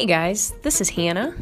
Hey 0.00 0.06
guys, 0.06 0.54
this 0.62 0.80
is 0.80 0.88
Hannah. 0.88 1.36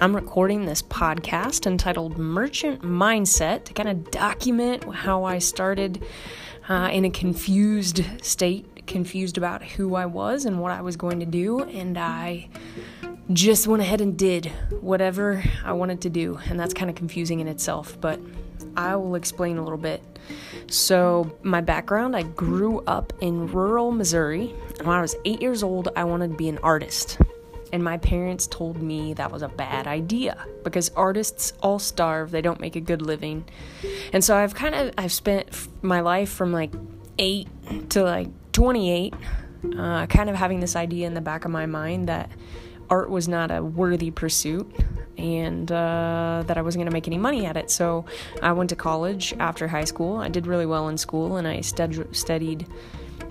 I'm 0.00 0.12
recording 0.12 0.64
this 0.64 0.82
podcast 0.82 1.64
entitled 1.64 2.18
Merchant 2.18 2.82
Mindset 2.82 3.66
to 3.66 3.72
kind 3.72 3.88
of 3.88 4.10
document 4.10 4.82
how 4.92 5.22
I 5.22 5.38
started 5.38 6.04
uh, 6.68 6.90
in 6.92 7.04
a 7.04 7.10
confused 7.10 8.02
state, 8.20 8.88
confused 8.88 9.38
about 9.38 9.62
who 9.62 9.94
I 9.94 10.06
was 10.06 10.44
and 10.44 10.60
what 10.60 10.72
I 10.72 10.80
was 10.80 10.96
going 10.96 11.20
to 11.20 11.26
do, 11.26 11.60
and 11.60 11.96
I 11.96 12.48
just 13.32 13.68
went 13.68 13.80
ahead 13.80 14.00
and 14.00 14.18
did 14.18 14.46
whatever 14.80 15.44
I 15.64 15.70
wanted 15.70 16.00
to 16.00 16.10
do, 16.10 16.36
and 16.48 16.58
that's 16.58 16.74
kind 16.74 16.90
of 16.90 16.96
confusing 16.96 17.38
in 17.38 17.46
itself, 17.46 17.96
but 18.00 18.18
I 18.76 18.96
will 18.96 19.14
explain 19.14 19.56
a 19.56 19.62
little 19.62 19.78
bit. 19.78 20.02
So, 20.66 21.32
my 21.44 21.60
background 21.60 22.16
I 22.16 22.24
grew 22.24 22.80
up 22.88 23.12
in 23.20 23.46
rural 23.46 23.92
Missouri, 23.92 24.48
when 24.80 24.96
I 24.96 25.00
was 25.00 25.14
eight 25.24 25.40
years 25.40 25.62
old, 25.62 25.90
I 25.94 26.02
wanted 26.02 26.32
to 26.32 26.36
be 26.36 26.48
an 26.48 26.58
artist 26.58 27.18
and 27.72 27.82
my 27.82 27.96
parents 27.98 28.46
told 28.46 28.82
me 28.82 29.14
that 29.14 29.30
was 29.30 29.42
a 29.42 29.48
bad 29.48 29.86
idea 29.86 30.46
because 30.64 30.90
artists 30.90 31.52
all 31.62 31.78
starve 31.78 32.30
they 32.30 32.42
don't 32.42 32.60
make 32.60 32.76
a 32.76 32.80
good 32.80 33.02
living 33.02 33.44
and 34.12 34.24
so 34.24 34.36
i've 34.36 34.54
kind 34.54 34.74
of 34.74 34.92
i've 34.98 35.12
spent 35.12 35.68
my 35.82 36.00
life 36.00 36.30
from 36.30 36.52
like 36.52 36.72
8 37.18 37.48
to 37.90 38.02
like 38.02 38.28
28 38.52 39.14
uh, 39.76 40.06
kind 40.06 40.30
of 40.30 40.36
having 40.36 40.60
this 40.60 40.76
idea 40.76 41.06
in 41.06 41.14
the 41.14 41.20
back 41.20 41.44
of 41.44 41.50
my 41.50 41.66
mind 41.66 42.08
that 42.08 42.30
art 42.90 43.10
was 43.10 43.28
not 43.28 43.50
a 43.50 43.62
worthy 43.62 44.10
pursuit 44.10 44.70
and 45.18 45.70
uh, 45.72 46.44
that 46.46 46.56
I 46.56 46.62
wasn't 46.62 46.80
going 46.80 46.90
to 46.90 46.92
make 46.92 47.08
any 47.08 47.18
money 47.18 47.44
at 47.44 47.56
it. 47.56 47.70
So 47.70 48.04
I 48.40 48.52
went 48.52 48.70
to 48.70 48.76
college 48.76 49.34
after 49.38 49.66
high 49.66 49.84
school. 49.84 50.16
I 50.18 50.28
did 50.28 50.46
really 50.46 50.66
well 50.66 50.88
in 50.88 50.96
school 50.96 51.36
and 51.36 51.46
I 51.46 51.60
stud- 51.60 52.14
studied 52.14 52.66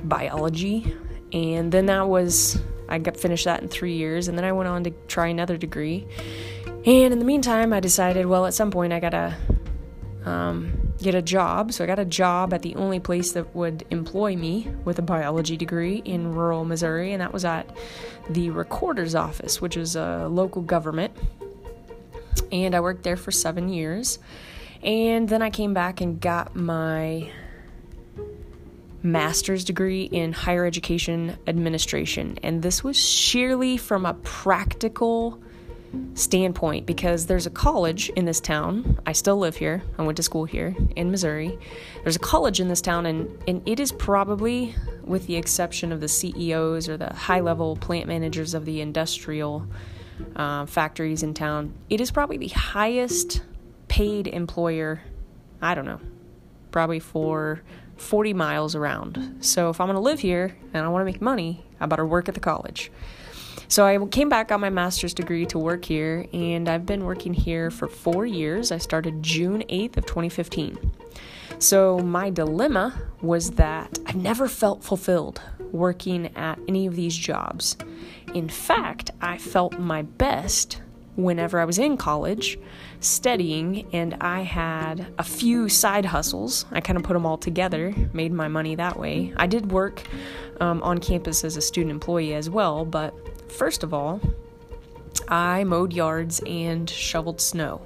biology. 0.03 0.93
And 1.31 1.71
then 1.71 1.85
that 1.87 2.07
was 2.07 2.59
I 2.89 2.99
got 2.99 3.17
finished 3.17 3.45
that 3.45 3.61
in 3.61 3.67
three 3.67 3.93
years, 3.93 4.27
and 4.27 4.37
then 4.37 4.45
I 4.45 4.51
went 4.51 4.67
on 4.69 4.83
to 4.85 4.91
try 5.07 5.27
another 5.27 5.57
degree. 5.57 6.07
And 6.85 7.11
in 7.11 7.19
the 7.19 7.25
meantime, 7.25 7.73
I 7.73 7.79
decided, 7.79 8.25
well, 8.25 8.45
at 8.45 8.53
some 8.53 8.71
point, 8.71 8.93
I 8.93 8.99
gotta 8.99 9.35
um, 10.25 10.93
get 11.01 11.15
a 11.15 11.21
job. 11.21 11.73
So 11.73 11.83
I 11.83 11.87
got 11.87 11.99
a 11.99 12.05
job 12.05 12.53
at 12.53 12.61
the 12.61 12.75
only 12.75 12.99
place 12.99 13.31
that 13.33 13.55
would 13.55 13.85
employ 13.91 14.35
me 14.35 14.69
with 14.85 14.99
a 14.99 15.01
biology 15.01 15.57
degree 15.57 16.01
in 16.05 16.33
rural 16.33 16.65
Missouri, 16.65 17.13
and 17.13 17.21
that 17.21 17.33
was 17.33 17.45
at 17.45 17.75
the 18.29 18.49
recorder's 18.49 19.15
office, 19.15 19.61
which 19.61 19.77
is 19.77 19.95
a 19.95 20.27
local 20.29 20.61
government. 20.61 21.15
And 22.51 22.75
I 22.75 22.79
worked 22.79 23.03
there 23.03 23.17
for 23.17 23.31
seven 23.31 23.69
years. 23.69 24.19
And 24.83 25.27
then 25.27 25.41
I 25.41 25.49
came 25.49 25.73
back 25.73 26.01
and 26.01 26.21
got 26.21 26.55
my 26.55 27.31
master's 29.03 29.63
degree 29.63 30.03
in 30.03 30.33
higher 30.33 30.65
education 30.65 31.37
administration. 31.47 32.37
And 32.43 32.61
this 32.61 32.83
was 32.83 32.97
sheerly 32.97 33.77
from 33.77 34.05
a 34.05 34.13
practical 34.15 35.41
standpoint 36.13 36.85
because 36.85 37.25
there's 37.27 37.45
a 37.45 37.49
college 37.49 38.09
in 38.09 38.25
this 38.25 38.39
town. 38.39 38.99
I 39.05 39.13
still 39.13 39.37
live 39.37 39.55
here. 39.55 39.83
I 39.97 40.03
went 40.03 40.17
to 40.17 40.23
school 40.23 40.45
here 40.45 40.75
in 40.95 41.11
Missouri. 41.11 41.57
There's 42.03 42.15
a 42.15 42.19
college 42.19 42.59
in 42.59 42.67
this 42.67 42.81
town, 42.81 43.05
and, 43.05 43.29
and 43.47 43.67
it 43.67 43.79
is 43.79 43.91
probably, 43.91 44.75
with 45.03 45.27
the 45.27 45.35
exception 45.35 45.91
of 45.91 46.01
the 46.01 46.07
CEOs 46.07 46.89
or 46.89 46.97
the 46.97 47.13
high 47.13 47.39
level 47.39 47.75
plant 47.75 48.07
managers 48.07 48.53
of 48.53 48.65
the 48.65 48.81
industrial 48.81 49.65
uh, 50.35 50.65
factories 50.65 51.23
in 51.23 51.33
town, 51.33 51.73
it 51.89 52.01
is 52.01 52.11
probably 52.11 52.37
the 52.37 52.47
highest 52.49 53.41
paid 53.87 54.27
employer. 54.27 55.01
I 55.61 55.75
don't 55.75 55.85
know, 55.85 56.01
probably 56.71 56.99
for 56.99 57.61
40 57.97 58.33
miles 58.33 58.75
around. 58.75 59.37
So 59.41 59.69
if 59.69 59.81
I'm 59.81 59.87
going 59.87 59.95
to 59.95 60.01
live 60.01 60.19
here 60.19 60.55
and 60.73 60.85
I 60.85 60.87
want 60.89 61.01
to 61.01 61.05
make 61.05 61.21
money, 61.21 61.65
I 61.79 61.85
better 61.85 62.05
work 62.05 62.27
at 62.27 62.33
the 62.33 62.39
college. 62.39 62.91
So 63.69 63.85
I 63.85 63.97
came 64.07 64.29
back, 64.29 64.47
got 64.47 64.61
my 64.61 64.69
master's 64.69 65.13
degree 65.13 65.45
to 65.47 65.59
work 65.59 65.83
here, 65.83 66.25
and 66.31 66.69
I've 66.69 66.85
been 66.85 67.03
working 67.03 67.33
here 67.33 67.69
for 67.69 67.87
four 67.87 68.25
years. 68.25 68.71
I 68.71 68.77
started 68.77 69.21
June 69.21 69.61
8th 69.69 69.97
of 69.97 70.05
2015. 70.05 70.91
So 71.59 71.99
my 71.99 72.29
dilemma 72.29 73.01
was 73.21 73.51
that 73.51 73.99
I've 74.05 74.15
never 74.15 74.47
felt 74.47 74.83
fulfilled 74.83 75.41
working 75.71 76.33
at 76.37 76.59
any 76.67 76.87
of 76.87 76.95
these 76.95 77.15
jobs. 77.17 77.75
In 78.33 78.47
fact, 78.47 79.11
I 79.21 79.37
felt 79.37 79.79
my 79.79 80.03
best 80.03 80.81
whenever 81.17 81.59
I 81.59 81.65
was 81.65 81.77
in 81.79 81.97
college 81.97 82.57
studying, 83.01 83.87
and 83.91 84.15
I 84.21 84.41
had 84.41 85.07
a 85.17 85.23
few 85.23 85.67
side 85.67 86.05
hustles. 86.05 86.65
I 86.71 86.79
kind 86.79 86.95
of 86.95 87.03
put 87.03 87.13
them 87.13 87.25
all 87.25 87.37
together, 87.37 87.93
made 88.13 88.31
my 88.31 88.47
money 88.47 88.75
that 88.75 88.97
way. 88.97 89.33
I 89.35 89.47
did 89.47 89.71
work 89.71 90.03
um, 90.61 90.81
on 90.83 90.99
campus 90.99 91.43
as 91.43 91.57
a 91.57 91.61
student 91.61 91.91
employee 91.91 92.33
as 92.33 92.49
well, 92.49 92.85
but 92.85 93.13
first 93.51 93.83
of 93.83 93.93
all, 93.93 94.21
I 95.27 95.63
mowed 95.63 95.93
yards 95.93 96.41
and 96.45 96.89
shoveled 96.89 97.41
snow. 97.41 97.81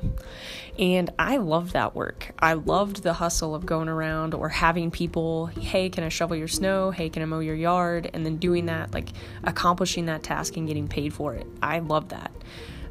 And 0.79 1.09
I 1.19 1.37
loved 1.37 1.73
that 1.73 1.95
work. 1.95 2.31
I 2.39 2.53
loved 2.53 3.03
the 3.03 3.13
hustle 3.13 3.53
of 3.53 3.65
going 3.65 3.89
around 3.89 4.33
or 4.33 4.49
having 4.49 4.89
people, 4.89 5.47
hey, 5.47 5.89
can 5.89 6.03
I 6.03 6.09
shovel 6.09 6.37
your 6.37 6.47
snow? 6.47 6.91
Hey, 6.91 7.09
can 7.09 7.21
I 7.21 7.25
mow 7.25 7.39
your 7.39 7.55
yard? 7.55 8.09
And 8.13 8.25
then 8.25 8.37
doing 8.37 8.67
that, 8.67 8.93
like 8.93 9.09
accomplishing 9.43 10.05
that 10.05 10.23
task 10.23 10.57
and 10.57 10.67
getting 10.67 10.87
paid 10.87 11.13
for 11.13 11.35
it. 11.35 11.45
I 11.61 11.79
loved 11.79 12.09
that. 12.09 12.31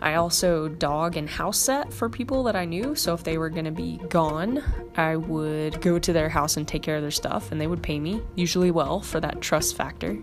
I 0.03 0.15
also 0.15 0.69
dog 0.69 1.17
and 1.17 1.29
house 1.29 1.59
set 1.59 1.93
for 1.93 2.09
people 2.09 2.45
that 2.45 2.57
I 2.57 2.65
knew. 2.65 2.95
So 2.95 3.13
if 3.13 3.25
they 3.25 3.39
were 3.39 3.51
going 3.51 3.67
to 3.67 3.71
be 3.71 3.99
gone, 4.09 4.63
I 4.97 5.17
would 5.17 5.81
go 5.81 5.99
to 5.99 6.13
their 6.13 6.29
house 6.29 6.57
and 6.57 6.67
take 6.67 6.83
care 6.83 6.97
of 6.97 7.03
their 7.03 7.11
stuff, 7.11 7.53
and 7.53 7.61
they 7.61 7.67
would 7.67 7.83
pay 7.83 7.99
me, 7.99 8.23
usually 8.35 8.71
well, 8.71 9.01
for 9.01 9.21
that 9.21 9.41
trust 9.41 9.77
factor 9.77 10.19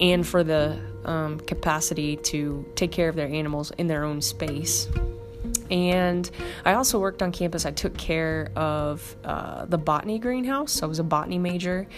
and 0.00 0.26
for 0.26 0.44
the 0.44 0.78
um, 1.04 1.40
capacity 1.40 2.16
to 2.16 2.64
take 2.74 2.92
care 2.92 3.08
of 3.08 3.16
their 3.16 3.28
animals 3.28 3.70
in 3.78 3.86
their 3.86 4.04
own 4.04 4.20
space. 4.20 4.88
And 5.70 6.30
I 6.64 6.74
also 6.74 7.00
worked 7.00 7.22
on 7.22 7.32
campus. 7.32 7.66
I 7.66 7.72
took 7.72 7.96
care 7.96 8.50
of 8.54 9.16
uh, 9.24 9.64
the 9.66 9.78
botany 9.78 10.18
greenhouse. 10.18 10.82
I 10.82 10.86
was 10.86 10.98
a 10.98 11.04
botany 11.04 11.38
major 11.38 11.88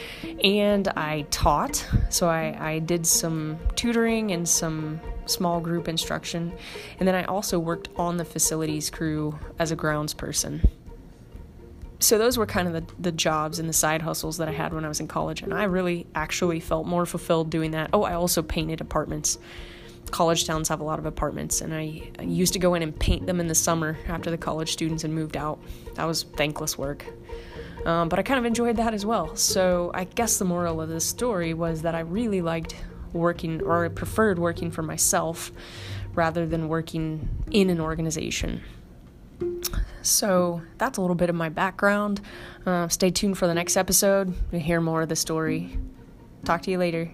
and 0.42 0.88
I 0.88 1.26
taught. 1.30 1.86
So 2.08 2.28
I, 2.28 2.56
I 2.58 2.78
did 2.78 3.06
some 3.06 3.58
tutoring 3.74 4.32
and 4.32 4.48
some 4.48 5.00
small 5.26 5.60
group 5.60 5.88
instruction. 5.88 6.52
And 6.98 7.06
then 7.06 7.14
I 7.14 7.24
also 7.24 7.58
worked 7.58 7.90
on 7.96 8.16
the 8.16 8.24
facilities 8.24 8.88
crew 8.88 9.38
as 9.58 9.70
a 9.70 9.76
grounds 9.76 10.14
person. 10.14 10.66
So 12.00 12.16
those 12.16 12.38
were 12.38 12.46
kind 12.46 12.68
of 12.68 12.74
the, 12.74 12.92
the 13.00 13.12
jobs 13.12 13.58
and 13.58 13.68
the 13.68 13.72
side 13.72 14.02
hustles 14.02 14.36
that 14.38 14.48
I 14.48 14.52
had 14.52 14.72
when 14.72 14.84
I 14.84 14.88
was 14.88 15.00
in 15.00 15.08
college. 15.08 15.42
And 15.42 15.52
I 15.52 15.64
really 15.64 16.06
actually 16.14 16.60
felt 16.60 16.86
more 16.86 17.06
fulfilled 17.06 17.50
doing 17.50 17.72
that. 17.72 17.90
Oh, 17.92 18.04
I 18.04 18.14
also 18.14 18.42
painted 18.42 18.80
apartments 18.80 19.38
college 20.10 20.46
towns 20.46 20.68
have 20.68 20.80
a 20.80 20.84
lot 20.84 20.98
of 20.98 21.06
apartments, 21.06 21.60
and 21.60 21.74
I, 21.74 22.10
used 22.20 22.52
to 22.54 22.58
go 22.58 22.74
in 22.74 22.82
and 22.82 22.98
paint 22.98 23.26
them 23.26 23.40
in 23.40 23.46
the 23.46 23.54
summer 23.54 23.98
after 24.08 24.30
the 24.30 24.38
college 24.38 24.72
students 24.72 25.02
had 25.02 25.10
moved 25.10 25.36
out. 25.36 25.60
That 25.94 26.04
was 26.04 26.24
thankless 26.36 26.76
work. 26.76 27.04
Um, 27.86 28.08
but 28.08 28.18
I 28.18 28.22
kind 28.22 28.38
of 28.38 28.44
enjoyed 28.44 28.76
that 28.76 28.92
as 28.92 29.06
well. 29.06 29.36
So 29.36 29.90
I 29.94 30.04
guess 30.04 30.38
the 30.38 30.44
moral 30.44 30.80
of 30.80 30.88
this 30.88 31.04
story 31.04 31.54
was 31.54 31.82
that 31.82 31.94
I 31.94 32.00
really 32.00 32.42
liked 32.42 32.74
working, 33.12 33.62
or 33.62 33.84
I 33.84 33.88
preferred 33.88 34.38
working 34.38 34.70
for 34.70 34.82
myself 34.82 35.52
rather 36.14 36.46
than 36.46 36.68
working 36.68 37.28
in 37.50 37.70
an 37.70 37.80
organization. 37.80 38.62
So 40.02 40.62
that's 40.78 40.98
a 40.98 41.00
little 41.00 41.16
bit 41.16 41.28
of 41.28 41.36
my 41.36 41.48
background. 41.48 42.20
Uh, 42.64 42.88
stay 42.88 43.10
tuned 43.10 43.36
for 43.36 43.46
the 43.46 43.54
next 43.54 43.76
episode 43.76 44.34
to 44.50 44.58
hear 44.58 44.80
more 44.80 45.02
of 45.02 45.08
the 45.08 45.16
story. 45.16 45.76
Talk 46.44 46.62
to 46.62 46.70
you 46.70 46.78
later. 46.78 47.12